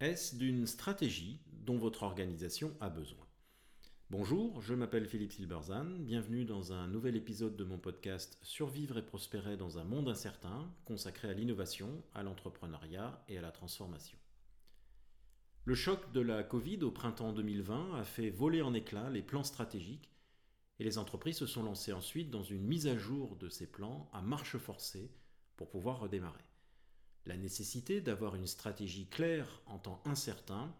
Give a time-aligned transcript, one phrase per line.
[0.00, 3.26] Est-ce d'une stratégie dont votre organisation a besoin?
[4.10, 9.04] Bonjour, je m'appelle Philippe Silberzan, bienvenue dans un nouvel épisode de mon podcast Survivre et
[9.04, 14.16] prospérer dans un monde incertain, consacré à l'innovation, à l'entrepreneuriat et à la transformation.
[15.64, 19.42] Le choc de la Covid au printemps 2020 a fait voler en éclats les plans
[19.42, 20.12] stratégiques
[20.78, 24.08] et les entreprises se sont lancées ensuite dans une mise à jour de ces plans
[24.12, 25.10] à marche forcée
[25.56, 26.44] pour pouvoir redémarrer.
[27.28, 30.74] La nécessité d'avoir une stratégie claire en temps incertain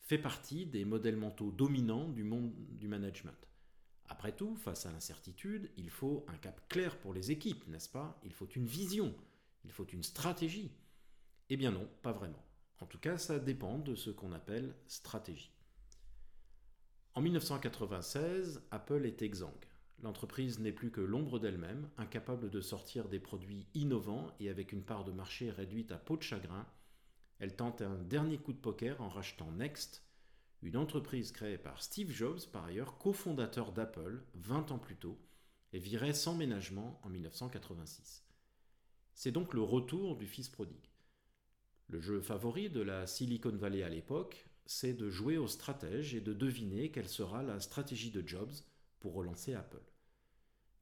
[0.00, 3.48] fait partie des modèles mentaux dominants du monde du management.
[4.08, 8.18] Après tout, face à l'incertitude, il faut un cap clair pour les équipes, n'est-ce pas?
[8.24, 9.14] Il faut une vision,
[9.64, 10.72] il faut une stratégie.
[11.50, 12.44] Eh bien non, pas vraiment.
[12.80, 15.52] En tout cas, ça dépend de ce qu'on appelle stratégie.
[17.14, 19.66] En 1996, Apple est exsangue.
[20.02, 24.82] L'entreprise n'est plus que l'ombre d'elle-même, incapable de sortir des produits innovants et avec une
[24.82, 26.66] part de marché réduite à peau de chagrin.
[27.38, 30.04] Elle tente un dernier coup de poker en rachetant Next,
[30.62, 35.18] une entreprise créée par Steve Jobs, par ailleurs cofondateur d'Apple 20 ans plus tôt,
[35.72, 38.24] et virée sans ménagement en 1986.
[39.14, 40.90] C'est donc le retour du fils prodigue.
[41.88, 46.20] Le jeu favori de la Silicon Valley à l'époque, c'est de jouer au stratège et
[46.20, 48.52] de deviner quelle sera la stratégie de Jobs
[49.00, 49.82] pour relancer Apple.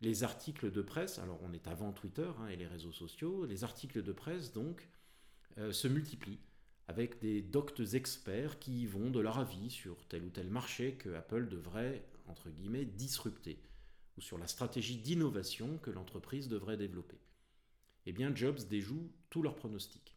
[0.01, 3.65] Les articles de presse, alors on est avant Twitter hein, et les réseaux sociaux, les
[3.65, 4.89] articles de presse donc
[5.59, 6.41] euh, se multiplient
[6.89, 11.15] avec des doctes experts qui vont de leur avis sur tel ou tel marché que
[11.15, 13.62] Apple devrait, entre guillemets, disrupter,
[14.19, 17.19] ou sur la stratégie d'innovation que l'entreprise devrait développer.
[18.06, 20.14] Eh bien, Jobs déjoue tous leurs pronostics.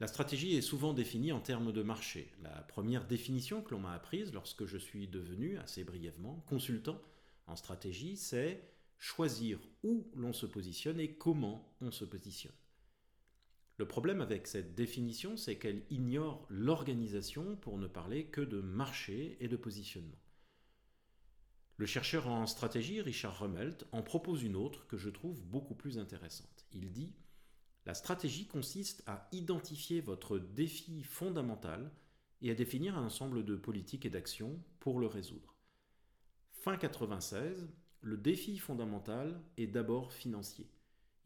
[0.00, 2.32] La stratégie est souvent définie en termes de marché.
[2.42, 7.00] La première définition que l'on m'a apprise lorsque je suis devenu, assez brièvement, consultant
[7.46, 12.54] en stratégie, c'est choisir où l'on se positionne et comment on se positionne.
[13.76, 19.36] Le problème avec cette définition, c'est qu'elle ignore l'organisation pour ne parler que de marché
[19.40, 20.18] et de positionnement.
[21.76, 25.98] Le chercheur en stratégie, Richard Rummelt, en propose une autre que je trouve beaucoup plus
[25.98, 26.66] intéressante.
[26.72, 27.12] Il dit
[27.86, 31.90] la stratégie consiste à identifier votre défi fondamental
[32.40, 35.54] et à définir un ensemble de politiques et d'actions pour le résoudre.
[36.52, 37.68] Fin 96,
[38.00, 40.70] le défi fondamental est d'abord financier.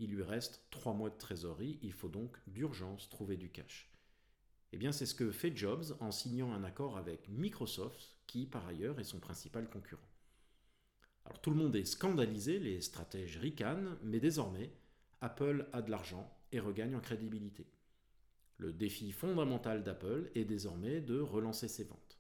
[0.01, 3.93] Il lui reste trois mois de trésorerie, il faut donc d'urgence trouver du cash.
[4.73, 8.67] Eh bien, c'est ce que fait Jobs en signant un accord avec Microsoft, qui par
[8.67, 10.03] ailleurs est son principal concurrent.
[11.25, 14.73] Alors tout le monde est scandalisé, les stratèges ricanent, mais désormais,
[15.21, 17.67] Apple a de l'argent et regagne en crédibilité.
[18.57, 22.19] Le défi fondamental d'Apple est désormais de relancer ses ventes.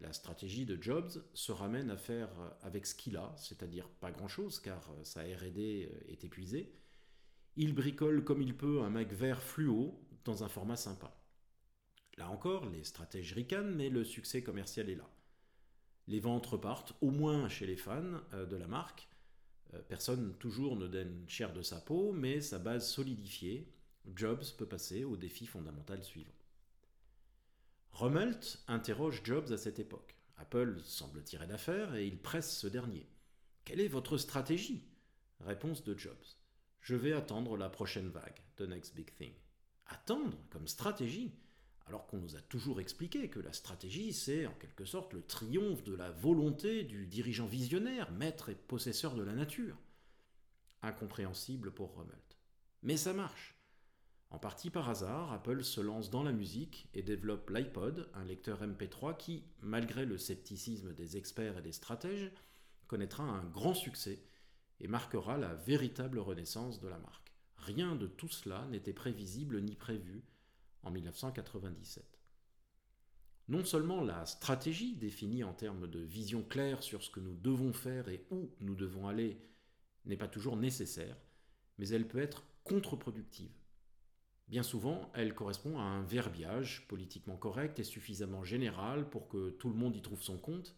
[0.00, 2.30] La stratégie de Jobs se ramène à faire
[2.62, 6.72] avec ce qu'il a, c'est-à-dire pas grand-chose car sa RD est épuisée.
[7.56, 11.18] Il bricole comme il peut un Mac vert fluo dans un format sympa.
[12.16, 15.10] Là encore, les stratèges ricanent, mais le succès commercial est là.
[16.06, 19.08] Les ventes repartent, au moins chez les fans euh, de la marque,
[19.88, 23.72] personne toujours ne donne cher de sa peau, mais sa base solidifiée,
[24.14, 26.32] Jobs peut passer au défi fondamental suivant.
[27.92, 30.14] Rummelt interroge Jobs à cette époque.
[30.36, 33.08] Apple semble tirer d'affaire et il presse ce dernier.
[33.64, 34.84] Quelle est votre stratégie?
[35.40, 36.14] Réponse de Jobs.
[36.80, 39.32] Je vais attendre la prochaine vague, the next big thing.
[39.86, 41.34] Attendre comme stratégie?
[41.88, 45.82] Alors qu'on nous a toujours expliqué que la stratégie, c'est en quelque sorte le triomphe
[45.84, 49.76] de la volonté du dirigeant visionnaire, maître et possesseur de la nature.
[50.82, 52.36] Incompréhensible pour Rummelt.
[52.82, 53.56] Mais ça marche.
[54.30, 58.62] En partie par hasard, Apple se lance dans la musique et développe l'iPod, un lecteur
[58.62, 62.30] MP3 qui, malgré le scepticisme des experts et des stratèges,
[62.86, 64.22] connaîtra un grand succès
[64.80, 67.32] et marquera la véritable renaissance de la marque.
[67.56, 70.22] Rien de tout cela n'était prévisible ni prévu
[70.82, 72.04] en 1997.
[73.48, 77.72] Non seulement la stratégie définie en termes de vision claire sur ce que nous devons
[77.72, 79.40] faire et où nous devons aller
[80.04, 81.16] n'est pas toujours nécessaire,
[81.78, 83.52] mais elle peut être contre-productive.
[84.48, 89.68] Bien souvent, elle correspond à un verbiage politiquement correct et suffisamment général pour que tout
[89.68, 90.76] le monde y trouve son compte,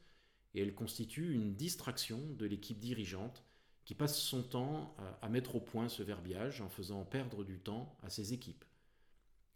[0.54, 3.44] et elle constitue une distraction de l'équipe dirigeante
[3.84, 7.96] qui passe son temps à mettre au point ce verbiage en faisant perdre du temps
[8.02, 8.64] à ses équipes.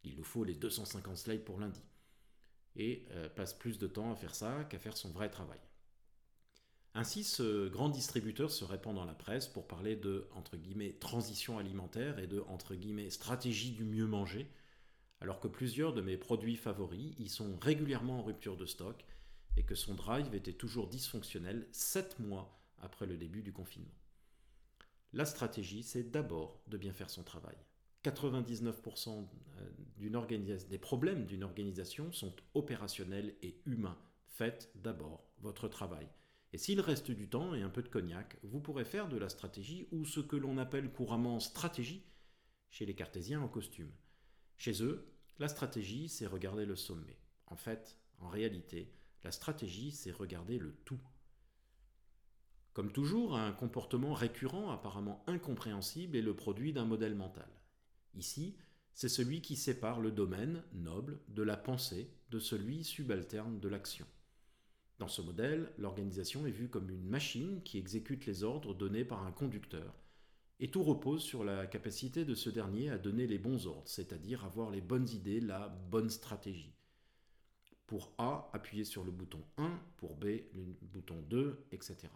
[0.05, 1.83] Il nous faut les 250 slides pour lundi.
[2.77, 5.61] Et euh, passe plus de temps à faire ça qu'à faire son vrai travail.
[6.95, 10.29] Ainsi, ce grand distributeur se répand dans la presse pour parler de
[11.01, 12.45] transition alimentaire et de
[13.11, 14.49] stratégie du mieux manger,
[15.21, 19.05] alors que plusieurs de mes produits favoris y sont régulièrement en rupture de stock
[19.57, 23.95] et que son drive était toujours dysfonctionnel 7 mois après le début du confinement.
[25.13, 27.57] La stratégie, c'est d'abord de bien faire son travail.
[28.05, 29.27] 99%
[30.69, 33.99] des problèmes d'une organisation sont opérationnels et humains.
[34.29, 36.09] Faites d'abord votre travail.
[36.53, 39.29] Et s'il reste du temps et un peu de cognac, vous pourrez faire de la
[39.29, 42.05] stratégie ou ce que l'on appelle couramment stratégie
[42.71, 43.91] chez les cartésiens en costume.
[44.57, 47.19] Chez eux, la stratégie, c'est regarder le sommet.
[47.47, 48.93] En fait, en réalité,
[49.25, 51.01] la stratégie, c'est regarder le tout.
[52.73, 57.49] Comme toujours, un comportement récurrent apparemment incompréhensible est le produit d'un modèle mental.
[58.15, 58.57] Ici,
[58.93, 64.07] c'est celui qui sépare le domaine noble de la pensée de celui subalterne de l'action.
[64.99, 69.27] Dans ce modèle, l'organisation est vue comme une machine qui exécute les ordres donnés par
[69.27, 69.93] un conducteur,
[70.61, 74.45] et tout repose sur la capacité de ce dernier à donner les bons ordres, c'est-à-dire
[74.45, 76.75] avoir les bonnes idées, la bonne stratégie.
[77.87, 80.25] Pour A, appuyer sur le bouton 1, pour B,
[80.55, 82.09] le bouton 2, etc.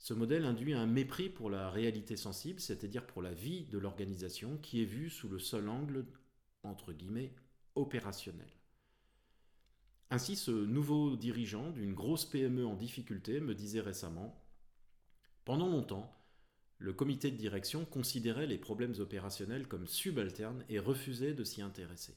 [0.00, 4.56] Ce modèle induit un mépris pour la réalité sensible, c'est-à-dire pour la vie de l'organisation
[4.56, 6.06] qui est vue sous le seul angle,
[6.62, 7.34] entre guillemets,
[7.74, 8.48] opérationnel.
[10.08, 14.42] Ainsi, ce nouveau dirigeant d'une grosse PME en difficulté me disait récemment
[15.44, 16.10] Pendant longtemps,
[16.78, 22.16] le comité de direction considérait les problèmes opérationnels comme subalternes et refusait de s'y intéresser.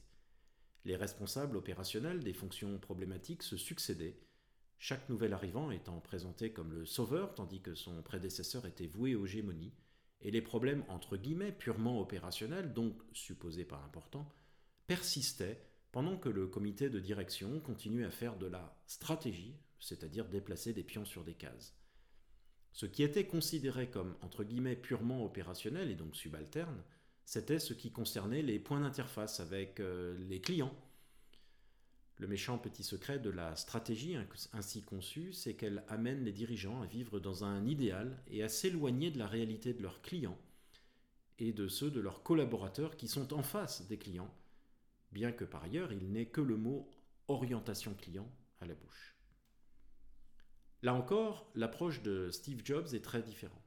[0.86, 4.18] Les responsables opérationnels des fonctions problématiques se succédaient,
[4.84, 9.24] chaque nouvel arrivant étant présenté comme le sauveur tandis que son prédécesseur était voué aux
[9.24, 9.72] gémonies,
[10.20, 14.30] et les problèmes entre guillemets purement opérationnels, donc supposés pas importants,
[14.86, 15.58] persistaient
[15.90, 20.84] pendant que le comité de direction continuait à faire de la stratégie, c'est-à-dire déplacer des
[20.84, 21.74] pions sur des cases.
[22.74, 26.82] Ce qui était considéré comme entre guillemets purement opérationnel et donc subalterne,
[27.24, 30.76] c'était ce qui concernait les points d'interface avec euh, les clients.
[32.18, 34.16] Le méchant petit secret de la stratégie
[34.52, 39.10] ainsi conçue, c'est qu'elle amène les dirigeants à vivre dans un idéal et à s'éloigner
[39.10, 40.38] de la réalité de leurs clients
[41.38, 44.32] et de ceux de leurs collaborateurs qui sont en face des clients,
[45.10, 46.88] bien que par ailleurs il n'ait que le mot
[47.26, 48.30] orientation client
[48.60, 49.16] à la bouche.
[50.82, 53.58] Là encore, l'approche de Steve Jobs est très différente.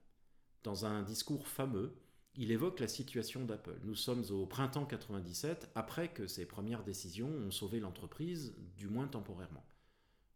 [0.63, 1.97] Dans un discours fameux,
[2.39, 3.79] il évoque la situation d'Apple.
[3.83, 9.07] Nous sommes au printemps 97, après que ses premières décisions ont sauvé l'entreprise, du moins
[9.07, 9.65] temporairement.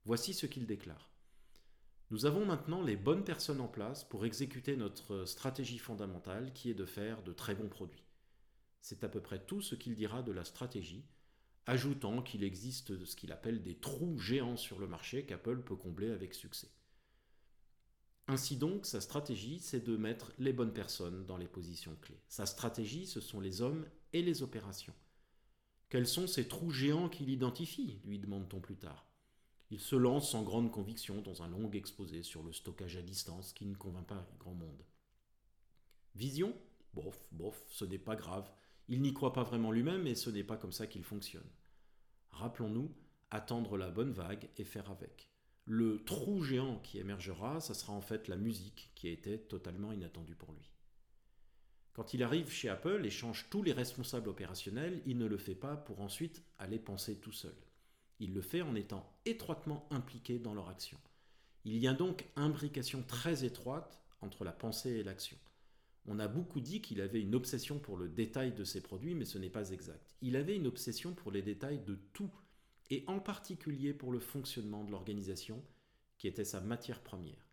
[0.06, 1.12] Voici ce qu'il déclare.
[2.10, 6.76] Nous avons maintenant les bonnes personnes en place pour exécuter notre stratégie fondamentale qui est
[6.76, 8.04] de faire de très bons produits.
[8.82, 11.06] C'est à peu près tout ce qu'il dira de la stratégie,
[11.68, 16.10] ajoutant qu'il existe ce qu'il appelle des trous géants sur le marché qu'Apple peut combler
[16.10, 16.72] avec succès.
[18.32, 22.24] Ainsi donc, sa stratégie, c'est de mettre les bonnes personnes dans les positions clés.
[22.30, 24.94] Sa stratégie, ce sont les hommes et les opérations.
[25.90, 29.06] Quels sont ces trous géants qu'il identifie lui demande-t-on plus tard.
[29.70, 33.52] Il se lance sans grande conviction dans un long exposé sur le stockage à distance
[33.52, 34.86] qui ne convainc pas grand monde.
[36.16, 36.56] Vision?
[36.94, 38.50] Bof, bof, ce n'est pas grave.
[38.88, 41.52] Il n'y croit pas vraiment lui-même et ce n'est pas comme ça qu'il fonctionne.
[42.30, 42.96] Rappelons-nous,
[43.30, 45.31] attendre la bonne vague et faire avec.
[45.66, 49.92] Le trou géant qui émergera, ça sera en fait la musique qui a été totalement
[49.92, 50.72] inattendue pour lui.
[51.94, 55.56] Quand il arrive chez Apple et change tous les responsables opérationnels, il ne le fait
[55.56, 57.56] pas pour ensuite aller penser tout seul.
[58.20, 60.98] Il le fait en étant étroitement impliqué dans leur action.
[61.66, 65.38] Il y a donc imbrication très étroite entre la pensée et l'action.
[66.06, 69.26] On a beaucoup dit qu'il avait une obsession pour le détail de ses produits, mais
[69.26, 70.16] ce n'est pas exact.
[70.22, 72.32] Il avait une obsession pour les détails de tout,
[72.92, 75.64] et en particulier pour le fonctionnement de l'organisation,
[76.20, 77.48] qui était sa matière première.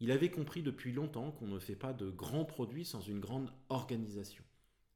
[0.00, 3.52] Il avait compris depuis longtemps qu'on ne fait pas de grands produits sans une grande
[3.68, 4.44] organisation.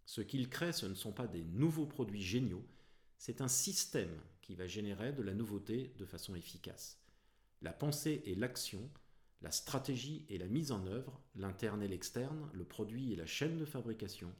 [0.06, 2.64] Ce qu'il crée, ce ne sont pas des nouveaux produits géniaux,
[3.18, 6.98] c'est un système qui va générer de la nouveauté de façon efficace.
[7.60, 8.88] La pensée et l'action
[9.40, 13.56] la stratégie et la mise en œuvre, l'interne et l'externe, le produit et la chaîne
[13.56, 14.32] de fabrication,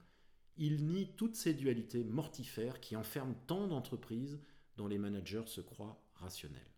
[0.57, 4.41] il nie toutes ces dualités mortifères qui enferment tant d'entreprises
[4.79, 6.73] dont les managers se croient rationnels.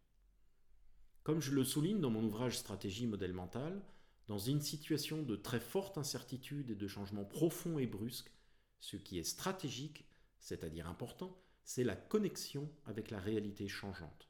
[1.22, 3.80] Comme je le souligne dans mon ouvrage Stratégie modèle mental,
[4.26, 8.32] dans une situation de très forte incertitude et de changement profond et brusque,
[8.80, 14.28] ce qui est stratégique, c'est-à-dire important, c'est la connexion avec la réalité changeante.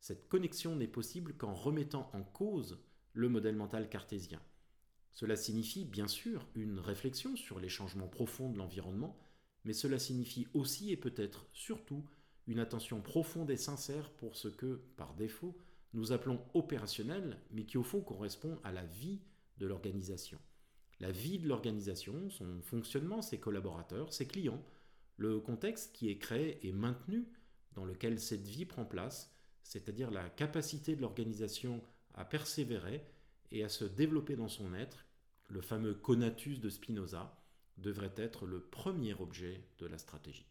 [0.00, 2.82] Cette connexion n'est possible qu'en remettant en cause
[3.12, 4.40] le modèle mental cartésien.
[5.12, 9.18] Cela signifie bien sûr une réflexion sur les changements profonds de l'environnement,
[9.64, 12.06] mais cela signifie aussi et peut-être surtout
[12.50, 15.56] une attention profonde et sincère pour ce que, par défaut,
[15.92, 19.20] nous appelons opérationnel, mais qui au fond correspond à la vie
[19.58, 20.36] de l'organisation.
[20.98, 24.62] La vie de l'organisation, son fonctionnement, ses collaborateurs, ses clients,
[25.16, 27.28] le contexte qui est créé et maintenu
[27.74, 31.80] dans lequel cette vie prend place, c'est-à-dire la capacité de l'organisation
[32.14, 33.06] à persévérer
[33.52, 35.06] et à se développer dans son être,
[35.46, 37.32] le fameux conatus de Spinoza,
[37.76, 40.50] devrait être le premier objet de la stratégie.